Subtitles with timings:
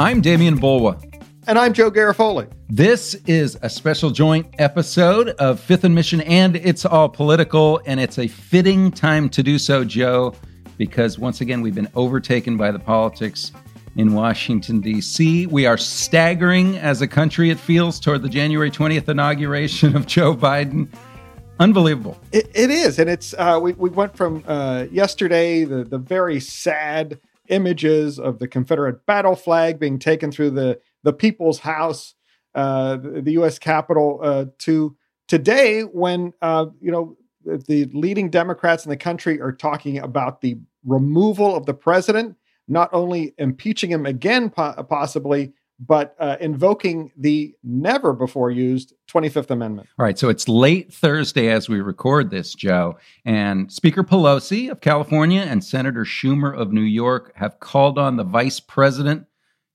[0.00, 1.00] I'm Demian Bulwa.
[1.46, 2.50] And I'm Joe Garofoli.
[2.68, 8.00] This is a special joint episode of Fifth and Mission, and it's all political, and
[8.00, 10.34] it's a fitting time to do so, Joe,
[10.78, 13.52] because once again, we've been overtaken by the politics
[13.94, 15.46] in Washington, D.C.
[15.46, 20.34] We are staggering as a country, it feels, toward the January 20th inauguration of Joe
[20.34, 20.88] Biden.
[21.60, 22.18] Unbelievable.
[22.32, 22.98] it, it is.
[22.98, 28.38] And it's, uh, we, we went from uh, yesterday, the, the very sad images of
[28.38, 32.14] the Confederate battle flag being taken through the, the people's house,
[32.54, 33.58] uh, the, the, U.S.
[33.58, 34.96] Capitol, uh, to
[35.28, 40.56] today when, uh, you know, the leading Democrats in the country are talking about the
[40.84, 42.36] removal of the president,
[42.68, 49.50] not only impeaching him again, po- possibly, but uh, invoking the never before used 25th
[49.50, 49.88] Amendment.
[49.98, 50.18] All right.
[50.18, 52.96] So it's late Thursday as we record this, Joe.
[53.24, 58.24] And Speaker Pelosi of California and Senator Schumer of New York have called on the
[58.24, 59.26] vice president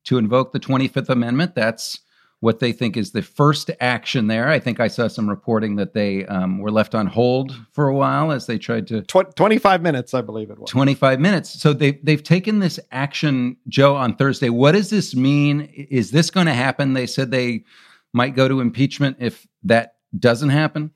[0.05, 1.55] to invoke the 25th Amendment.
[1.55, 1.99] That's
[2.41, 4.47] what they think is the first action there.
[4.47, 7.95] I think I saw some reporting that they um, were left on hold for a
[7.95, 9.01] while as they tried to.
[9.01, 10.69] Tw- 25 minutes, I believe it was.
[10.69, 11.61] 25 minutes.
[11.61, 14.49] So they, they've taken this action, Joe, on Thursday.
[14.49, 15.61] What does this mean?
[15.89, 16.93] Is this going to happen?
[16.93, 17.65] They said they
[18.13, 20.91] might go to impeachment if that doesn't happen.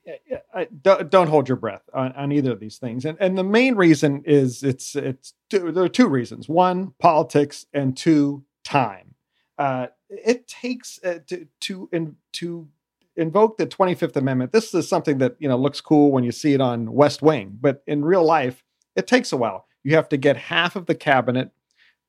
[0.54, 3.04] I, don't, don't hold your breath on, on, either of these things.
[3.04, 7.66] And, and the main reason is it's, it's two, there are two reasons one, politics,
[7.72, 9.14] and two, time.
[9.58, 9.88] Uh,
[10.24, 12.68] it takes uh, to to in, to
[13.16, 14.52] invoke the 25th amendment.
[14.52, 17.58] This is something that you know looks cool when you see it on west wing
[17.60, 18.64] but in real life
[18.96, 19.66] it takes a while.
[19.82, 21.50] You have to get half of the cabinet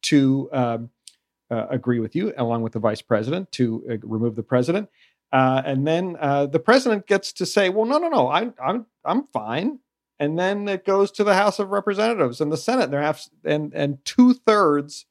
[0.04, 0.90] to um,
[1.52, 4.90] uh, agree with you along with the vice president to uh, remove the president.
[5.32, 8.86] Uh, and then uh, the president gets to say well no no no I'm, I'm
[9.04, 9.80] i'm fine.
[10.18, 12.86] And then it goes to the house of representatives and the senate.
[12.86, 15.08] And, have, and, and two-thirds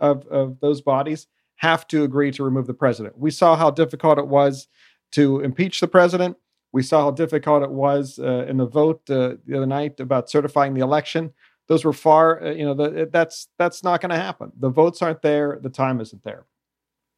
[0.00, 3.18] of, of those bodies have to agree to remove the president.
[3.18, 4.68] We saw how difficult it was
[5.12, 6.36] to impeach the president.
[6.72, 10.30] We saw how difficult it was uh, in the vote uh, the other night about
[10.30, 11.32] certifying the election.
[11.66, 14.52] Those were far, uh, you know, the, that's that's not going to happen.
[14.58, 15.58] The votes aren't there.
[15.60, 16.46] The time isn't there.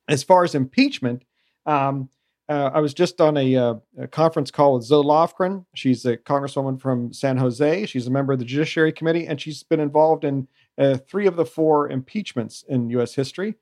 [0.08, 1.24] As far as impeachment,
[1.66, 2.08] um,
[2.48, 5.66] uh, I was just on a, uh, a, conference call with Zoe Lofgren.
[5.74, 7.86] She's a congresswoman from San Jose.
[7.86, 11.36] She's a member of the Judiciary Committee, and she's been involved in uh, three of
[11.36, 13.14] the four impeachments in U.S.
[13.14, 13.54] history.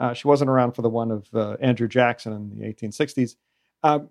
[0.00, 3.36] Uh, she wasn't around for the one of uh, Andrew Jackson in the 1860s.
[3.82, 4.08] Um,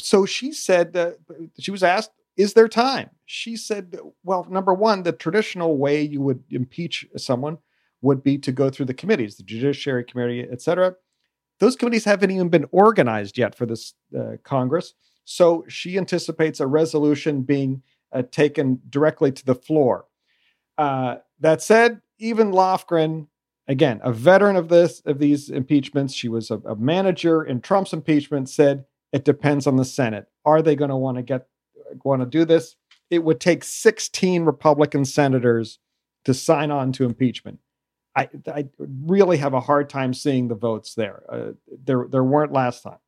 [0.00, 1.12] so she said, uh,
[1.58, 3.10] she was asked, is there time?
[3.26, 7.58] She said, well, number one, the traditional way you would impeach someone
[8.00, 10.94] would be to go through the committees, the Judiciary Committee, et cetera.
[11.60, 14.94] Those committees haven't even been organized yet for this uh, Congress.
[15.24, 17.82] So she anticipates a resolution being
[18.12, 20.06] uh, taken directly to the floor.
[20.78, 23.26] Uh, that said, even Lofgren
[23.68, 26.14] again, a veteran of this of these impeachments.
[26.14, 28.48] She was a, a manager in Trump's impeachment.
[28.48, 30.26] Said it depends on the Senate.
[30.44, 31.46] Are they going to want to get
[32.04, 32.76] want to do this?
[33.10, 35.78] It would take 16 Republican senators
[36.24, 37.60] to sign on to impeachment.
[38.16, 41.22] I, I really have a hard time seeing the votes there.
[41.30, 41.52] Uh,
[41.84, 42.98] there there weren't last time.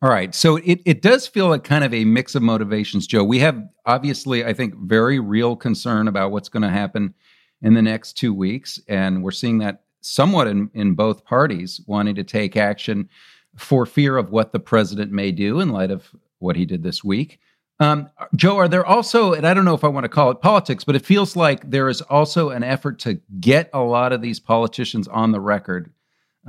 [0.00, 0.34] All right.
[0.34, 3.22] So it, it does feel like kind of a mix of motivations, Joe.
[3.22, 7.14] We have obviously, I think, very real concern about what's going to happen
[7.62, 8.80] in the next two weeks.
[8.88, 13.08] And we're seeing that somewhat in, in both parties wanting to take action
[13.56, 17.04] for fear of what the president may do in light of what he did this
[17.04, 17.38] week.
[17.80, 20.40] Um, Joe, are there also, and I don't know if I want to call it
[20.40, 24.22] politics, but it feels like there is also an effort to get a lot of
[24.22, 25.92] these politicians on the record,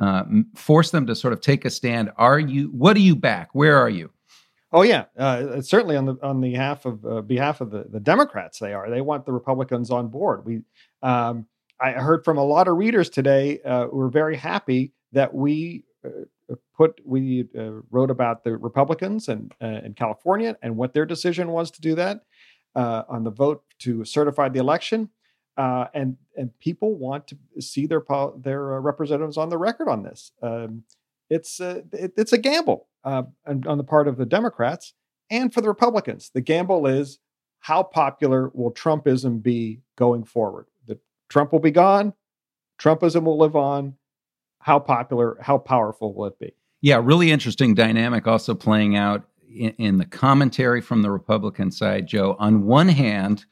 [0.02, 0.24] uh,
[0.56, 2.12] force them to sort of take a stand.
[2.18, 3.50] Are you, what are you back?
[3.54, 4.12] Where are you?
[4.76, 8.00] Oh yeah, uh, certainly on the on the behalf of uh, behalf of the, the
[8.00, 8.90] Democrats, they are.
[8.90, 10.46] They want the Republicans on board.
[10.46, 10.64] We,
[11.04, 11.48] um,
[11.80, 15.84] I heard from a lot of readers today uh, who were very happy that we
[16.06, 21.06] uh, put we uh, wrote about the Republicans and uh, in California and what their
[21.06, 22.22] decision was to do that
[22.76, 25.10] on the vote to certify the election.
[25.58, 28.04] and and people want to see their
[28.38, 30.32] their representatives on the record on this.
[30.42, 30.84] Um,
[31.30, 34.94] it's it, it's a gamble uh, on the part of the Democrats
[35.30, 36.32] and for the Republicans.
[36.34, 37.20] The gamble is
[37.60, 40.68] how popular will Trumpism be going forward?
[41.34, 42.14] Trump will be gone.
[42.80, 43.96] Trumpism will live on.
[44.60, 46.54] How popular, how powerful will it be?
[46.82, 52.06] Yeah, really interesting dynamic also playing out in, in the commentary from the Republican side,
[52.06, 52.36] Joe.
[52.38, 53.46] On one hand,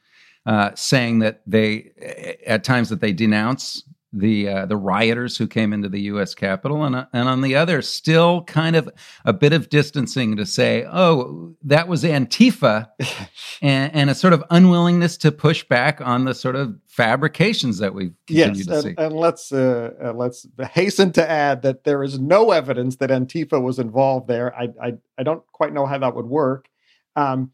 [0.46, 3.82] uh, saying that they, at times, that they denounce
[4.12, 6.34] the uh, the rioters who came into the U.S.
[6.34, 8.88] Capitol, and uh, and on the other, still kind of
[9.24, 12.88] a bit of distancing to say, oh, that was Antifa,
[13.62, 17.94] and, and, a sort of unwillingness to push back on the sort of fabrications that
[17.94, 18.94] we've continued yes, to and, see.
[18.98, 23.62] And let's uh, uh, let's hasten to add that there is no evidence that Antifa
[23.62, 24.54] was involved there.
[24.54, 26.68] I I, I don't quite know how that would work,
[27.16, 27.52] um,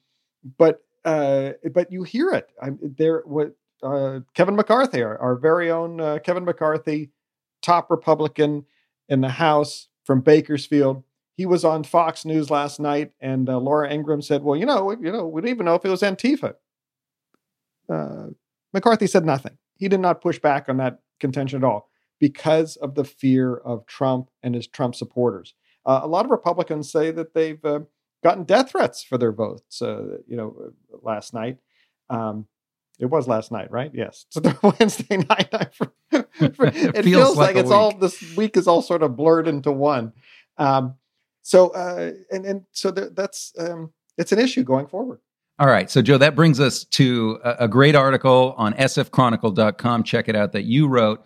[0.59, 2.51] but uh, but you hear it.
[2.61, 7.11] I, there what uh, Kevin McCarthy, our, our very own uh, Kevin McCarthy,
[7.63, 8.65] top Republican
[9.09, 11.05] in the House from Bakersfield.
[11.35, 14.91] He was on Fox News last night, and uh, Laura Ingraham said, "Well, you know,
[14.91, 16.55] you know, we don't even know if it was Antifa."
[17.93, 18.27] Uh,
[18.73, 19.57] McCarthy said nothing.
[19.77, 23.87] He did not push back on that contention at all because of the fear of
[23.87, 25.55] Trump and his Trump supporters.
[25.87, 27.81] Uh, a lot of Republicans say that they've uh,
[28.25, 29.81] gotten death threats for their votes.
[29.81, 30.73] you know,
[31.03, 31.59] last night.
[32.11, 32.47] Um,
[32.99, 33.91] it was last night, right?
[33.95, 34.27] Yes.
[34.33, 34.41] So
[34.81, 35.75] Wednesday night.
[35.75, 37.79] For, it, it, feels, feels like, like it's week.
[37.79, 40.13] all this week is all sort of blurred into one.
[40.57, 40.95] Um,
[41.43, 45.21] so uh, and and so th- that's um, it's an issue going forward.
[45.61, 45.91] All right.
[45.91, 50.05] So, Joe, that brings us to a, a great article on sfchronicle.com.
[50.05, 51.25] Check it out that you wrote.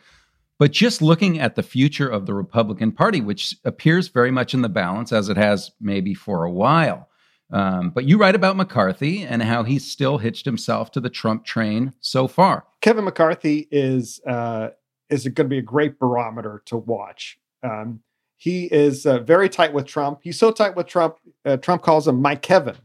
[0.58, 4.62] But just looking at the future of the Republican Party, which appears very much in
[4.62, 7.08] the balance as it has maybe for a while.
[7.50, 11.44] Um, but you write about McCarthy and how he's still hitched himself to the Trump
[11.44, 12.64] train so far.
[12.80, 14.70] Kevin McCarthy is uh,
[15.10, 17.38] is going to be a great barometer to watch.
[17.62, 18.00] Um,
[18.36, 20.20] he is uh, very tight with Trump.
[20.22, 21.16] He's so tight with Trump.
[21.44, 22.76] Uh, Trump calls him my Kevin.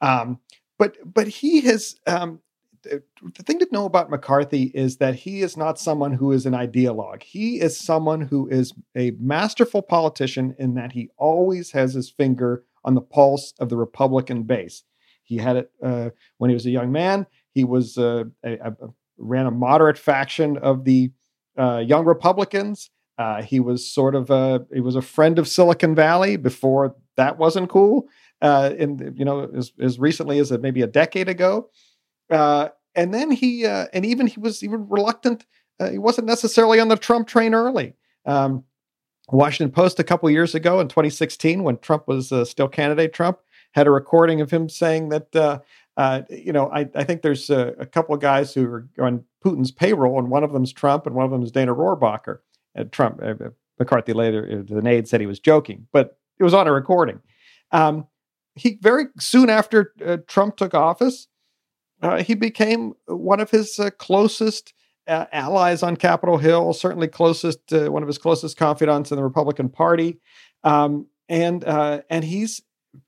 [0.00, 0.40] Um,
[0.78, 2.40] but but he has um,
[2.82, 6.54] the thing to know about McCarthy is that he is not someone who is an
[6.54, 7.22] ideologue.
[7.22, 12.64] He is someone who is a masterful politician in that he always has his finger
[12.84, 14.82] on the pulse of the Republican base.
[15.30, 17.26] He had it uh, when he was a young man.
[17.52, 18.72] He was uh, a, a,
[19.16, 21.12] ran a moderate faction of the
[21.58, 22.90] uh, Young Republicans.
[23.18, 27.38] Uh, he was sort of a he was a friend of Silicon Valley before that
[27.38, 28.08] wasn't cool.
[28.42, 31.68] Uh, in you know as, as recently as maybe a decade ago,
[32.30, 35.44] uh, and then he and even he was even reluctant.
[35.90, 37.94] he wasn't necessarily on the Trump train early.
[38.26, 38.64] Um,
[39.32, 43.38] Washington Post a couple years ago in 2016, when Trump was uh, still candidate Trump,
[43.72, 45.60] had a recording of him saying that, uh,
[45.96, 49.24] uh, you know, I, I think there's a, a, couple of guys who are on
[49.44, 52.38] Putin's payroll, and one of them's Trump, and one of them is Dana Rohrabacher.
[52.74, 56.44] And Trump, uh, uh, McCarthy later, uh, the aide said he was joking, but it
[56.44, 57.20] was on a recording.
[57.72, 58.06] Um,
[58.54, 59.94] he very soon after
[60.26, 61.28] Trump took office,
[62.20, 64.74] he became one of his closest
[65.06, 69.24] uh, allies on Capitol Hill, certainly closest, uh, one of his closest confidants in the
[69.24, 70.20] Republican Party,
[70.64, 72.62] um, and uh, and he's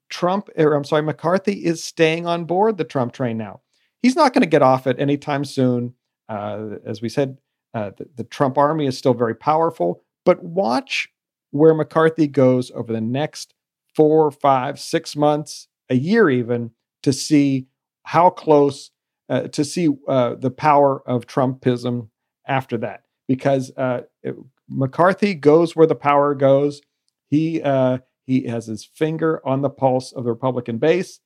[0.09, 3.61] Trump, or I'm sorry, McCarthy is staying on board the Trump train now.
[4.01, 5.95] He's not going to get off it anytime soon.
[6.29, 7.39] Uh, as we said,
[7.75, 11.09] uh, the, the Trump army is still very powerful, but watch
[11.51, 13.55] where McCarthy goes over the next
[13.95, 16.71] four, five, six months, a year even,
[17.03, 17.67] to see
[18.05, 18.91] how close
[19.33, 22.09] uh, to see uh, the power of Trumpism
[22.47, 24.37] after that, because uh, it,
[24.69, 26.83] McCarthy goes where the power goes.
[27.29, 31.21] He uh, he has his finger on the pulse of the Republican base,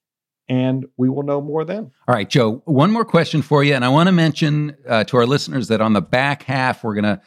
[0.49, 1.91] and we will know more then.
[2.07, 2.63] All right, Joe.
[2.65, 5.81] One more question for you, and I want to mention uh, to our listeners that
[5.81, 7.21] on the back half we're going to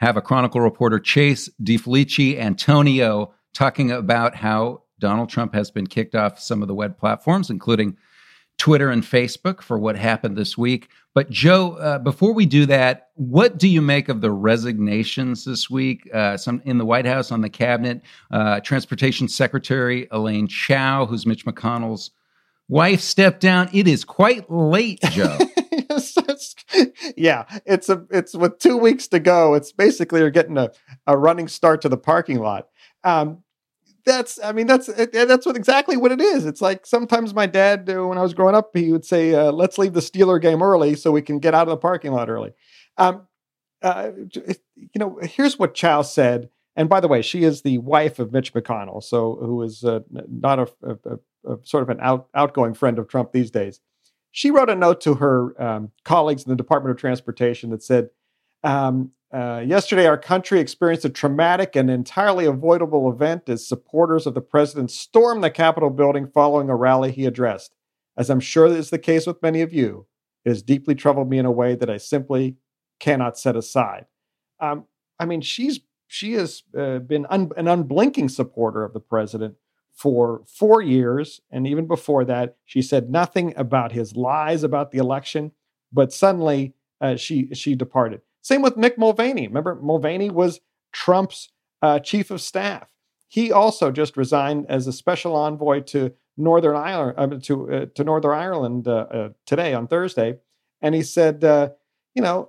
[0.00, 6.38] have a Chronicle reporter, Chase DiFeliciantonio, talking about how Donald Trump has been kicked off
[6.38, 7.96] some of the web platforms, including
[8.58, 10.88] Twitter and Facebook for what happened this week.
[11.14, 15.70] But Joe, uh, before we do that, what do you make of the resignations this
[15.70, 16.08] week?
[16.12, 21.26] Uh, some in the White House on the cabinet, uh, Transportation Secretary Elaine Chao, who's
[21.26, 22.10] Mitch McConnell's
[22.68, 23.68] wife, stepped down.
[23.72, 25.38] It is quite late, Joe.
[27.16, 29.54] yeah, it's a it's with two weeks to go.
[29.54, 30.70] It's basically you're getting a,
[31.06, 32.68] a running start to the parking lot.
[33.04, 33.42] Um,
[34.06, 36.46] that's i mean that's that's what exactly what it is.
[36.46, 39.52] It's like sometimes my dad uh, when i was growing up he would say uh,
[39.52, 42.30] let's leave the steeler game early so we can get out of the parking lot
[42.30, 42.52] early.
[42.96, 43.26] Um,
[43.82, 48.18] uh, you know here's what chao said and by the way she is the wife
[48.18, 52.28] of mitch mcconnell so who is uh, not a, a, a, sort of an out,
[52.34, 53.80] outgoing friend of trump these days.
[54.32, 58.10] She wrote a note to her um, colleagues in the department of transportation that said
[58.62, 64.34] um, uh, yesterday, our country experienced a traumatic and entirely avoidable event as supporters of
[64.34, 67.74] the president stormed the Capitol building following a rally he addressed.
[68.16, 70.06] As I'm sure is the case with many of you,
[70.44, 72.56] it has deeply troubled me in a way that I simply
[73.00, 74.06] cannot set aside.
[74.60, 74.86] Um,
[75.18, 79.56] I mean, she's she has uh, been un, an unblinking supporter of the president
[79.92, 84.98] for four years, and even before that, she said nothing about his lies about the
[84.98, 85.50] election.
[85.92, 88.20] But suddenly, uh, she she departed.
[88.46, 89.48] Same with Mick Mulvaney.
[89.48, 90.60] Remember, Mulvaney was
[90.92, 91.48] Trump's
[91.82, 92.92] uh, chief of staff.
[93.26, 98.04] He also just resigned as a special envoy to Northern Ireland uh, to uh, to
[98.04, 100.36] Northern Ireland uh, uh, today on Thursday,
[100.80, 101.42] and he said,
[102.14, 102.48] you know,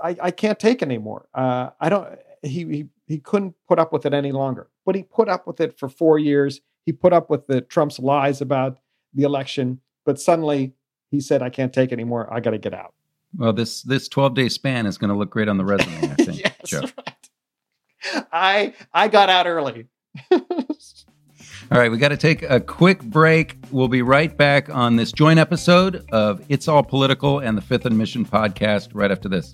[0.00, 1.26] I, I can't take anymore.
[1.34, 2.16] I don't.
[2.44, 4.68] He, he he couldn't put up with it any longer.
[4.86, 6.60] But he put up with it for four years.
[6.86, 8.78] He put up with the Trump's lies about
[9.12, 9.80] the election.
[10.06, 10.74] But suddenly
[11.10, 12.32] he said, "I can't take anymore.
[12.32, 12.94] I got to get out."
[13.36, 16.10] Well, this this twelve day span is going to look great on the resume.
[16.10, 16.38] I think.
[16.40, 16.80] yes, Joe.
[16.80, 18.24] Right.
[18.32, 19.86] I I got out early.
[21.72, 23.56] All right, we got to take a quick break.
[23.70, 27.86] We'll be right back on this joint episode of It's All Political and the Fifth
[27.86, 29.52] and Mission podcast right after this.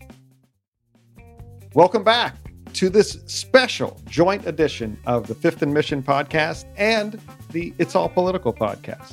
[1.75, 2.37] Welcome back
[2.73, 8.09] to this special joint edition of the Fifth and Mission podcast and the It's All
[8.09, 9.12] Political podcast.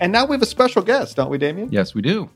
[0.00, 1.68] And now we have a special guest, don't we, Demian?
[1.70, 2.28] Yes, we do.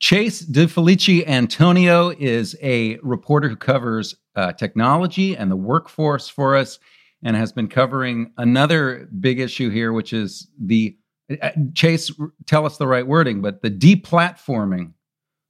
[0.00, 6.78] Chase DiFeliciantonio is a reporter who covers uh, technology and the workforce for us
[7.24, 10.96] and has been covering another big issue here, which is the
[11.42, 12.12] uh, Chase,
[12.46, 14.92] tell us the right wording, but the deplatforming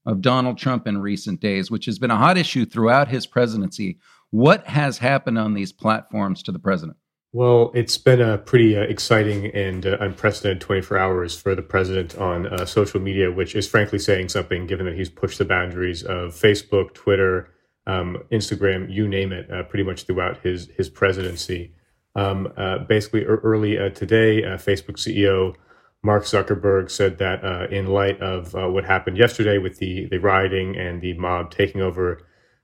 [0.07, 3.99] of Donald Trump in recent days, which has been a hot issue throughout his presidency.
[4.31, 6.97] What has happened on these platforms to the president?
[7.39, 12.19] Well, it's been a pretty uh, exciting and uh, unprecedented 24 hours for the president
[12.19, 16.03] on uh, social media, which is frankly saying something given that he's pushed the boundaries
[16.03, 17.49] of Facebook, Twitter,
[17.87, 21.73] um, Instagram, you name it, uh, pretty much throughout his, his presidency.
[22.17, 25.55] Um, uh, basically, early uh, today, Facebook CEO
[26.03, 31.01] Mark Zuckerberg said that in light of what happened yesterday with the, the rioting and
[31.01, 32.21] the mob taking over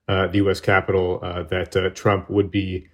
[0.09, 0.59] the U.S.
[0.59, 2.88] Capitol, that Trump would be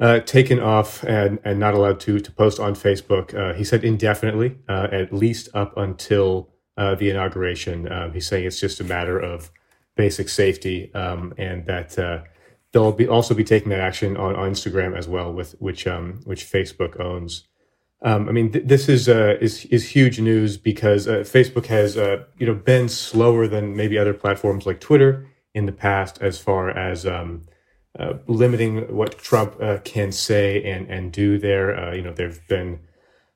[0.00, 3.34] uh, taken off and, and not allowed to to post on Facebook.
[3.34, 7.90] Uh, he said indefinitely, uh, at least up until uh, the inauguration.
[7.92, 9.50] Um, he's saying it's just a matter of
[9.96, 12.22] basic safety, um, and that uh,
[12.72, 16.20] they'll be also be taking that action on, on Instagram as well, with which um,
[16.24, 17.46] which Facebook owns.
[18.02, 22.46] Um, I mean, th- this is uh, is is huge news because Facebook has you
[22.46, 27.04] know been slower than maybe other platforms like Twitter in the past as far as
[27.04, 27.42] um,
[27.98, 31.76] uh, limiting what Trump uh, can say and and do there.
[31.76, 32.78] Uh, you know, there've been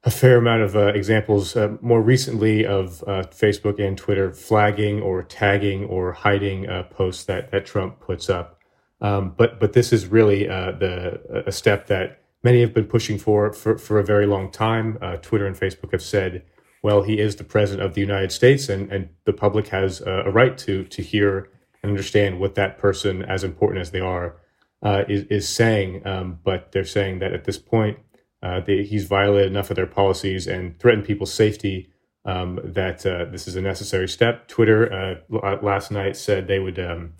[0.04, 5.22] a fair amount of uh, examples uh, more recently of Facebook and Twitter flagging or
[5.22, 8.60] tagging or hiding posts that that Trump puts up.
[9.00, 13.52] Um, but but this is really the a step that many have been pushing for
[13.52, 14.98] for, for a very long time.
[15.22, 16.44] Twitter and Facebook have said.
[16.82, 20.30] Well, he is the president of the United States, and, and the public has a
[20.30, 21.48] right to to hear
[21.82, 24.36] and understand what that person, as important as they are,
[24.84, 27.98] uh, is, is saying, um, but they're saying that at this point,
[28.42, 31.90] uh, they, he's violated enough of their policies and threatened people's safety
[32.26, 34.46] um, that uh, this is a necessary step.
[34.46, 34.92] Twitter
[35.32, 37.14] uh, last night said they would um,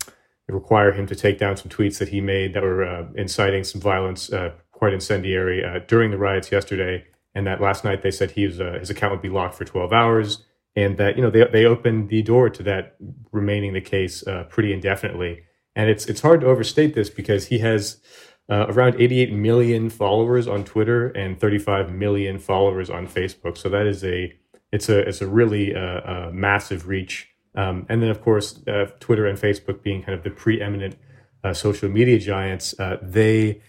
[0.47, 3.81] require him to take down some tweets that he made that were uh, inciting some
[3.81, 4.29] violence,
[4.71, 7.03] quite incendiary, during the riots yesterday.
[7.33, 9.91] And that last night they said he was, his account would be locked for 12
[9.91, 10.43] hours,
[10.75, 12.95] and that you know they they opened the door to that
[13.31, 15.41] remaining the case pretty indefinitely.
[15.75, 18.01] And it's it's hard to overstate this because he has
[18.49, 23.57] uh, around 88 million followers on Twitter and 35 million followers on Facebook.
[23.57, 24.33] So that is a
[24.71, 27.29] it's a it's a really uh, massive reach.
[27.55, 30.97] Um, and then of course uh, Twitter and Facebook being kind of the preeminent
[31.43, 33.61] uh, social media giants, uh, they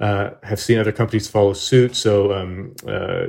[0.00, 1.96] uh, have seen other companies follow suit.
[1.96, 2.74] So um,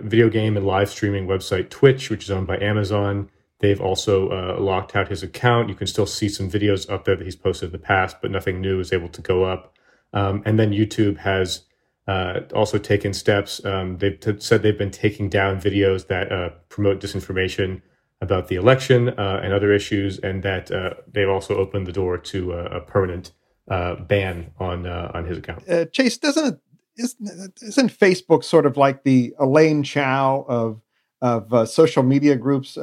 [0.03, 3.29] video game and live streaming website Twitch, which is owned by Amazon.
[3.63, 5.69] They've also uh, locked out his account.
[5.69, 8.29] You can still see some videos up there that he's posted in the past, but
[8.29, 9.73] nothing new is able to go up.
[10.11, 11.61] Um, and then YouTube has
[12.05, 13.63] uh, also taken steps.
[13.63, 17.81] Um, they've t- said they've been taking down videos that uh, promote disinformation
[18.19, 22.17] about the election uh, and other issues, and that uh, they've also opened the door
[22.17, 23.31] to a, a permanent
[23.69, 25.63] uh, ban on on his account.
[25.93, 26.59] Chase, doesn't
[26.97, 30.81] isn't, isn't Facebook sort of like the Elaine Chao of
[31.21, 32.77] of social media groups?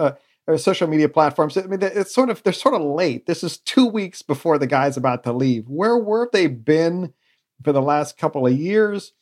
[0.50, 1.56] Or social media platforms.
[1.56, 3.26] I mean, it's sort of they're sort of late.
[3.26, 5.68] This is two weeks before the guy's about to leave.
[5.68, 7.14] Where have they been
[7.62, 9.12] for the last couple of years?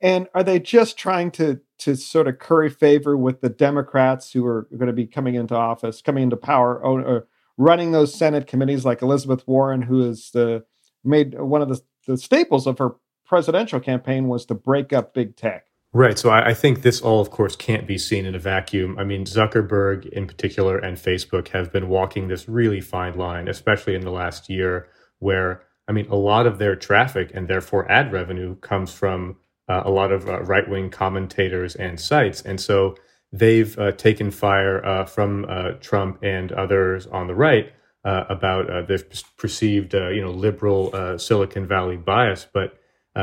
[0.00, 4.44] And are they just trying to to sort of curry favor with the Democrats who
[4.46, 7.26] are going to be coming into office, coming into power, or
[7.56, 10.32] running those Senate committees like Elizabeth Warren, who has
[11.04, 15.36] made one of the, the staples of her presidential campaign was to break up big
[15.36, 15.66] tech.
[15.96, 16.18] Right.
[16.18, 18.98] So I, I, think this all, of course, can't be seen in a vacuum.
[18.98, 23.94] I mean, Zuckerberg in particular and Facebook have been walking this really fine line, especially
[23.94, 24.88] in the last year,
[25.20, 29.36] where I mean, a lot of their traffic and therefore ad revenue comes from
[29.68, 32.42] uh, a lot of uh, right wing commentators and sites.
[32.42, 32.96] And so
[33.32, 37.72] they've uh, taken fire uh, from uh, Trump and others on the right
[38.04, 38.98] uh, about their
[39.36, 42.46] perceived, you know, liberal Silicon Valley bias.
[42.52, 42.78] But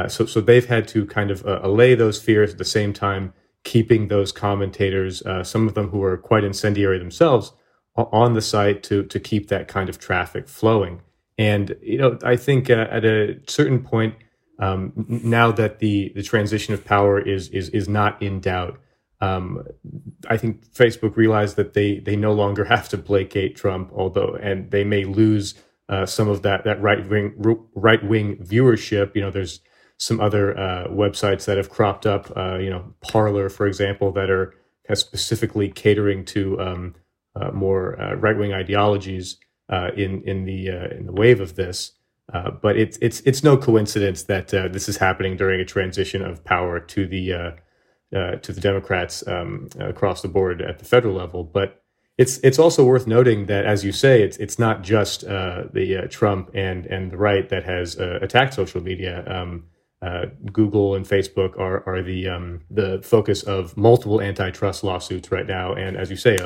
[0.07, 3.33] so, so they've had to kind of allay those fears at the same time,
[3.63, 7.53] keeping those commentators, some of them who are quite incendiary themselves,
[7.95, 11.01] on the site to to keep that kind of traffic flowing.
[11.37, 14.15] And you know, I think uh, at a certain point,
[14.59, 18.79] um, now that the the transition of power is is is not in doubt,
[19.19, 19.63] um,
[20.29, 24.71] I think Facebook realized that they they no longer have to placate Trump, although and
[24.71, 25.55] they may lose
[25.89, 27.33] uh, some of that that right wing
[27.75, 29.15] right wing viewership.
[29.15, 29.59] You know, there's
[30.01, 32.35] some other uh, websites that have cropped up.
[32.35, 34.47] Uh, you know, Parler, for example, that are
[34.87, 36.95] kind of specifically catering to um,
[37.35, 39.37] uh, more uh, right wing ideologies
[39.69, 41.91] uh, in in the in the wave of this.
[42.63, 46.79] but it's it's it's no coincidence that this is happening during a transition of power
[46.79, 47.51] to the uh,
[48.41, 51.43] to the Democrats um, across the board at the federal level.
[51.43, 51.83] But
[52.17, 55.97] it's it's also worth noting that, as you say, it's it's not just uh, the
[55.97, 59.23] uh, Trump and and the right that has attacked social media.
[59.27, 59.65] Um,
[60.51, 65.73] Google and Facebook are are the um, the focus of multiple antitrust lawsuits right now,
[65.73, 66.37] and as you say,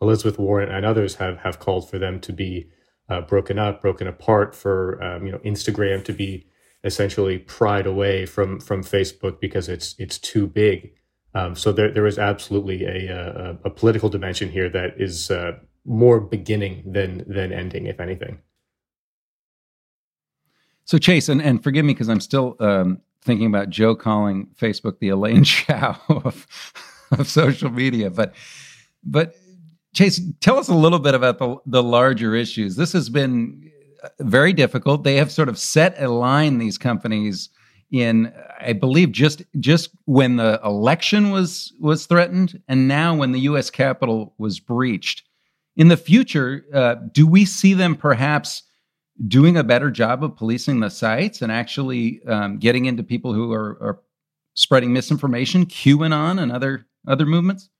[0.00, 2.68] Elizabeth Warren and others have have called for them to be
[3.08, 6.46] uh, broken up, broken apart, for um, you know Instagram to be
[6.84, 10.92] essentially pried away from from Facebook because it's it's too big.
[11.34, 15.52] Um, so there there is absolutely a, a, a political dimension here that is uh,
[15.84, 18.38] more beginning than than ending, if anything.
[20.90, 24.98] So Chase, and, and forgive me because I'm still um, thinking about Joe calling Facebook
[24.98, 26.48] the Elaine Chao of,
[27.12, 28.34] of social media, but
[29.04, 29.36] but
[29.94, 32.74] Chase, tell us a little bit about the, the larger issues.
[32.74, 33.70] This has been
[34.02, 35.04] uh, very difficult.
[35.04, 37.50] They have sort of set a line, these companies,
[37.92, 43.40] in I believe just just when the election was was threatened, and now when the
[43.42, 43.70] U.S.
[43.70, 45.22] Capitol was breached.
[45.76, 48.64] In the future, uh, do we see them perhaps
[49.26, 53.52] doing a better job of policing the sites and actually um, getting into people who
[53.52, 54.00] are, are
[54.54, 57.70] spreading misinformation, QAnon, and other other movements?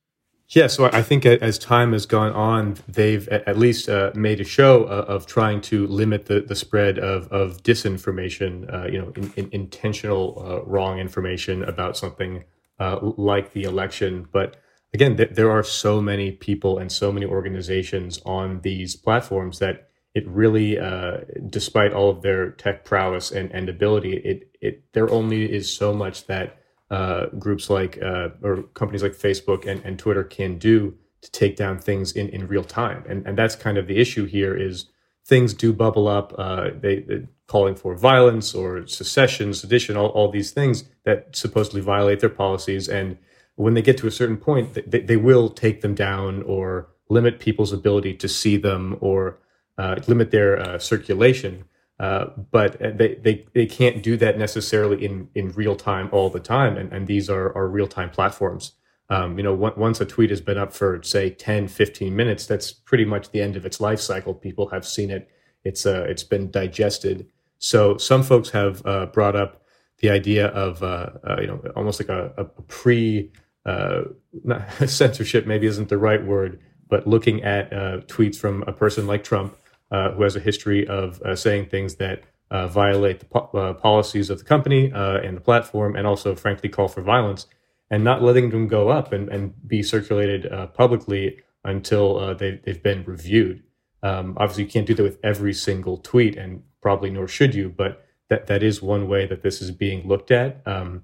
[0.49, 4.45] Yeah, so I think as time has gone on, they've at least uh, made a
[4.45, 9.33] show of trying to limit the, the spread of, of disinformation, uh, you know, in,
[9.37, 12.43] in intentional uh, wrong information about something
[12.81, 14.27] uh, like the election.
[14.33, 14.57] But
[14.93, 19.90] again, th- there are so many people and so many organizations on these platforms that
[20.15, 21.19] it really, uh,
[21.49, 25.95] despite all of their tech prowess and, and ability, it, it there only is so
[25.95, 26.59] much that
[26.91, 31.55] uh, groups like uh, or companies like Facebook and, and Twitter can do to take
[31.57, 33.05] down things in, in real time.
[33.09, 34.87] And, and that's kind of the issue here is
[35.25, 40.51] things do bubble up, uh, they, calling for violence or secession, sedition, all, all these
[40.51, 42.89] things that supposedly violate their policies.
[42.89, 43.19] And
[43.55, 47.39] when they get to a certain point, they, they will take them down or limit
[47.39, 49.39] people's ability to see them or
[49.79, 51.65] limit their uh, circulation.
[52.01, 56.41] Uh, but they, they, they can't do that necessarily in, in real time all the
[56.41, 56.79] time.
[56.79, 58.73] And, and these are, are real time platforms.
[59.11, 62.73] Um, you know, once a tweet has been up for say 10, 15 minutes, that's
[62.73, 64.33] pretty much the end of its life cycle.
[64.33, 65.29] People have seen it.
[65.63, 67.27] It's, uh, it's been digested.
[67.59, 69.63] So some folks have uh, brought up
[69.99, 73.31] the idea of, uh, uh you know, almost like a, a pre
[73.67, 74.05] uh,
[74.87, 77.71] censorship, maybe isn't the right word, but looking at
[78.09, 79.55] tweets from a person like Trump
[79.91, 83.73] uh, who has a history of uh, saying things that uh, violate the po- uh,
[83.75, 87.47] policies of the company and the platform, and also, frankly, call for violence,
[87.91, 93.05] and not letting them go up and, and be circulated publicly until they, have been
[93.05, 93.63] reviewed.
[94.03, 97.69] Um, obviously, you can't do that with every single tweet, and probably nor should you,
[97.69, 100.63] but that, that is one way that this is being looked at.
[100.67, 101.03] Um,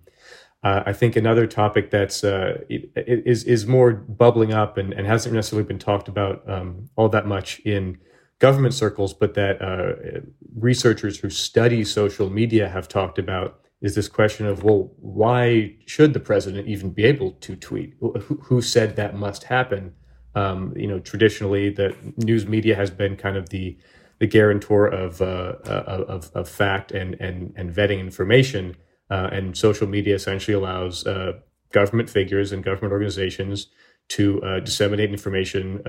[0.62, 5.34] uh, I think another topic that's uh, is is more bubbling up and, and hasn't
[5.34, 7.98] necessarily been talked about um, all that much in
[8.38, 10.20] government circles, but that uh,
[10.54, 16.14] researchers who study social media have talked about is this question of, well, why should
[16.14, 17.94] the president even be able to tweet?
[18.00, 19.94] Who, said that must happen?
[20.34, 23.76] Um, you know, traditionally, the news media has been kind of the
[24.18, 28.76] the guarantor of uh, uh of, of fact and and and vetting information,
[29.10, 31.32] uh, and social media essentially allows uh,
[31.70, 33.68] government figures and government organizations
[34.08, 35.82] to uh, disseminate information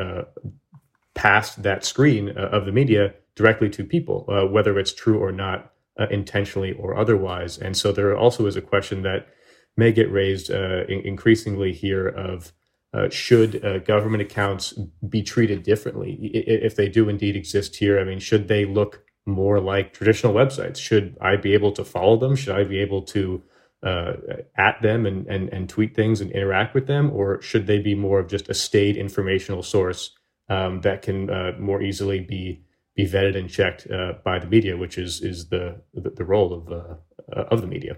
[1.17, 5.31] past that screen uh, of the media directly to people, uh, whether it's true or
[5.31, 7.57] not, uh, intentionally or otherwise.
[7.57, 9.27] And so there also is a question that
[9.75, 12.53] may get raised in- increasingly here of
[12.93, 14.73] uh, should uh, government accounts
[15.09, 17.99] be treated differently if they do indeed exist here?
[17.99, 20.77] I mean, should they look more like traditional websites?
[20.77, 22.35] Should I be able to follow them?
[22.35, 23.43] Should I be able to
[23.83, 24.13] uh,
[24.57, 27.11] at them and, and, and tweet things and interact with them?
[27.11, 30.16] Or should they be more of just a staid informational source
[30.49, 32.63] um, that can uh, more easily be
[32.95, 36.53] be vetted and checked uh, by the media, which is is the the, the role
[36.53, 37.97] of uh, of the media?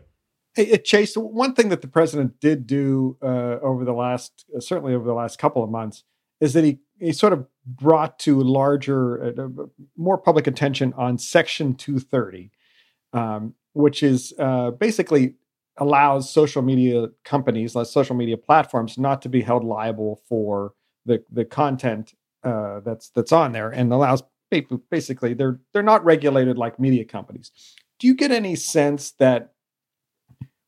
[0.55, 5.05] Hey, Chase, one thing that the president did do uh, over the last, certainly over
[5.05, 6.03] the last couple of months,
[6.41, 11.75] is that he he sort of brought to larger, uh, more public attention on Section
[11.75, 12.51] 230,
[13.13, 15.35] um, which is uh, basically
[15.77, 20.73] allows social media companies, social media platforms, not to be held liable for
[21.05, 24.23] the the content uh, that's that's on there, and allows
[24.89, 27.51] basically they're they're not regulated like media companies.
[27.99, 29.53] Do you get any sense that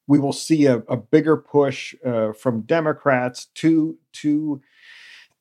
[0.07, 4.61] we will see a, a bigger push uh, from Democrats to to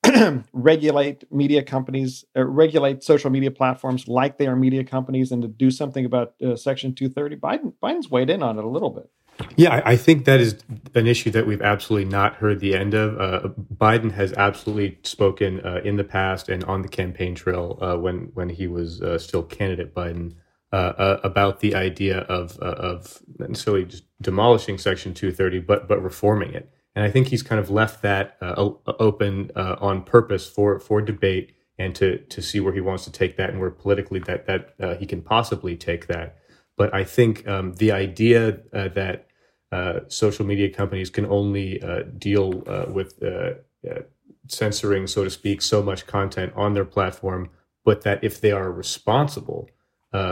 [0.53, 5.49] regulate media companies, uh, regulate social media platforms like they are media companies, and to
[5.49, 7.37] do something about uh, Section 230.
[7.37, 9.11] Biden Biden's weighed in on it a little bit.
[9.57, 10.59] Yeah, I think that is
[10.94, 13.20] an issue that we've absolutely not heard the end of.
[13.20, 17.96] Uh, Biden has absolutely spoken uh, in the past and on the campaign trail uh,
[17.96, 20.35] when when he was uh, still candidate Biden
[20.72, 26.70] uh, about the idea of of necessarily just demolishing Section 230, but but reforming it.
[26.94, 28.55] And I think he's kind of left that uh,
[28.98, 33.12] open uh, on purpose for for debate and to to see where he wants to
[33.12, 36.37] take that and where politically that that uh, he can possibly take that.
[36.76, 39.26] But I think um, the idea uh, that
[39.73, 42.51] uh, social media companies can only uh, deal
[42.89, 43.23] with
[44.49, 47.51] censoring, so to speak, so much content on their platform,
[47.85, 49.69] but that if they are responsible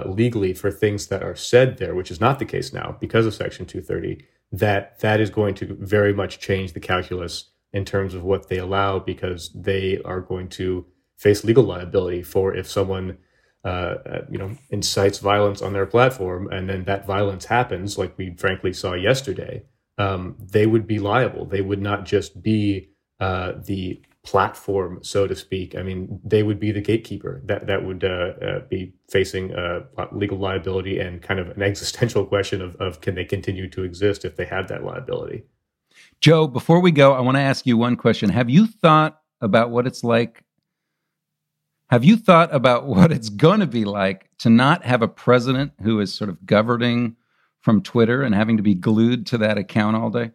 [0.07, 3.35] legally for things that are said there, which is not the case now because of
[3.35, 8.24] Section 230 that that is going to very much change the calculus in terms of
[8.24, 13.18] what they allow because they are going to face legal liability for if someone
[13.64, 18.16] uh, uh, you know incites violence on their platform and then that violence happens like
[18.16, 19.62] we frankly saw yesterday
[19.98, 22.90] um, they would be liable they would not just be
[23.20, 25.74] uh, the platform, so to speak.
[25.74, 29.86] I mean, they would be the gatekeeper that that would uh, uh, be facing uh,
[30.12, 34.26] legal liability and kind of an existential question of, of can they continue to exist
[34.26, 35.44] if they have that liability.
[36.20, 38.28] Joe, before we go, I want to ask you one question.
[38.28, 40.44] Have you thought about what it's like?
[41.90, 45.72] Have you thought about what it's going to be like to not have a president
[45.83, 47.16] who is sort of governing
[47.61, 50.31] from Twitter and having to be glued to that account all day?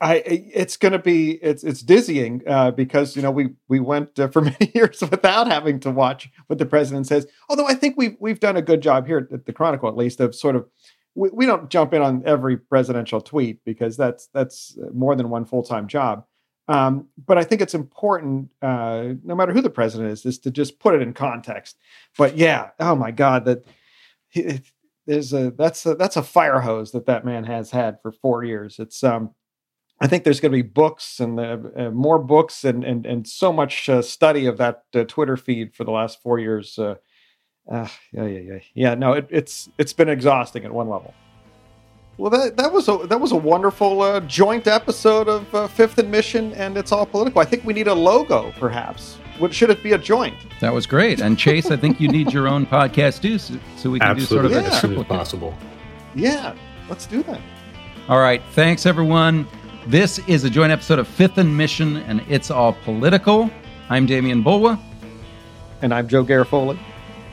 [0.00, 4.18] I it's going to be it's it's dizzying uh, because you know we we went
[4.18, 7.26] uh, for many years without having to watch what the president says.
[7.48, 10.20] Although I think we've we've done a good job here at the Chronicle at least
[10.20, 10.66] of sort of
[11.14, 15.44] we, we don't jump in on every presidential tweet because that's that's more than one
[15.44, 16.26] full time job.
[16.66, 20.50] Um, but I think it's important, uh, no matter who the president is, is to
[20.50, 21.76] just put it in context.
[22.16, 23.64] But yeah, oh my God, that
[25.06, 28.44] there's a that's a that's a fire hose that that man has had for four
[28.44, 28.78] years.
[28.78, 29.30] It's um
[30.00, 33.52] I think there's going to be books and uh, more books and and and so
[33.52, 36.78] much uh, study of that uh, Twitter feed for the last four years.
[36.78, 36.96] Uh,
[37.70, 38.94] yeah, yeah, yeah, yeah.
[38.94, 41.14] No, it, it's it's been exhausting at one level.
[42.16, 46.10] Well, that that was a that was a wonderful uh, joint episode of Fifth and
[46.10, 47.40] Mission, and it's all political.
[47.40, 49.18] I think we need a logo, perhaps.
[49.38, 50.36] What should it be a joint?
[50.60, 51.20] That was great.
[51.20, 54.48] And Chase, I think you need your own podcast too, so, so we can Absolutely.
[54.48, 54.76] do sort of yeah.
[54.76, 55.54] as soon as possible.
[56.14, 56.54] Yeah,
[56.88, 57.40] let's do that.
[58.08, 58.40] All right.
[58.52, 59.48] Thanks, everyone.
[59.88, 63.50] This is a joint episode of Fifth and Mission, and it's all political.
[63.88, 64.80] I'm Demian Bulwa.
[65.82, 66.78] And I'm Joe Garofoli.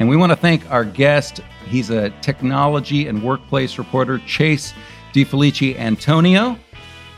[0.02, 1.42] And we want to thank our guest.
[1.68, 4.74] He's a technology and workplace reporter, Chase
[5.14, 6.58] DiFeliciantonio.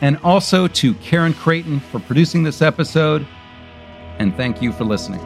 [0.01, 3.25] And also to Karen Creighton for producing this episode.
[4.19, 5.21] And thank you for listening.